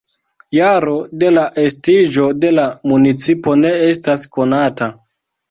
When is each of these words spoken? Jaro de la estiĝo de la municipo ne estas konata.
Jaro 0.57 0.95
de 1.23 1.29
la 1.35 1.43
estiĝo 1.63 2.25
de 2.47 2.51
la 2.61 2.65
municipo 2.93 3.55
ne 3.61 3.75
estas 3.91 4.27
konata. 4.41 4.91